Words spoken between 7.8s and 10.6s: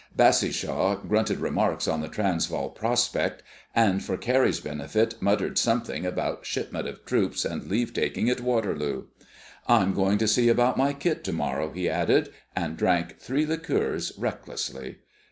taking at Waterloo. "I'm going to see